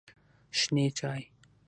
[0.59, 1.21] شنې چای